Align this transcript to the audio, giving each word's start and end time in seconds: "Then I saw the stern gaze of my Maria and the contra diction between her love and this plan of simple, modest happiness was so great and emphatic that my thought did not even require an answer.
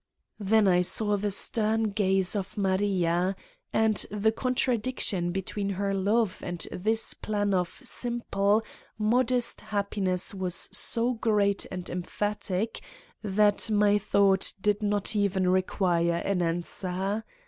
"Then 0.53 0.67
I 0.67 0.81
saw 0.81 1.15
the 1.15 1.29
stern 1.29 1.91
gaze 1.91 2.35
of 2.35 2.57
my 2.57 2.71
Maria 2.75 3.35
and 3.71 3.97
the 4.09 4.31
contra 4.31 4.75
diction 4.75 5.31
between 5.31 5.69
her 5.69 5.93
love 5.93 6.39
and 6.43 6.65
this 6.71 7.13
plan 7.13 7.53
of 7.53 7.79
simple, 7.83 8.63
modest 8.97 9.61
happiness 9.61 10.33
was 10.33 10.69
so 10.71 11.13
great 11.13 11.67
and 11.69 11.87
emphatic 11.87 12.81
that 13.21 13.69
my 13.69 13.99
thought 13.99 14.55
did 14.59 14.81
not 14.81 15.15
even 15.15 15.47
require 15.49 16.15
an 16.25 16.41
answer. 16.41 17.23